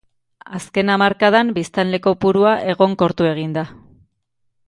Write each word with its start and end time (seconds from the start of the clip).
Azken 0.59 0.89
hamarkadan 0.93 1.51
biztanle 1.57 1.99
kopurua 2.07 2.55
egonkortu 2.75 3.31
egin 3.35 3.55
da. 3.59 3.67